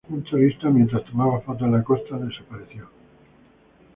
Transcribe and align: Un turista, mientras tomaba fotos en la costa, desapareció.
Un 0.09 0.23
turista, 0.23 0.67
mientras 0.71 1.05
tomaba 1.05 1.41
fotos 1.41 1.67
en 1.67 1.73
la 1.73 1.83
costa, 1.83 2.17
desapareció. 2.17 2.89